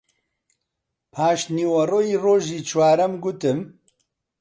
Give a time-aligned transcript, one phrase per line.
[1.13, 3.59] پاش نیوەڕۆی ڕۆژی چوارەم گوتم: